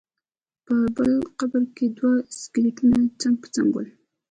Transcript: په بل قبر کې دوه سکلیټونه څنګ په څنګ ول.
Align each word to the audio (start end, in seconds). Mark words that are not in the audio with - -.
په 0.65 0.75
بل 0.95 1.13
قبر 1.39 1.63
کې 1.75 1.85
دوه 1.97 2.13
سکلیټونه 2.41 2.97
څنګ 3.21 3.35
په 3.41 3.47
څنګ 3.55 3.67
ول. 3.73 3.87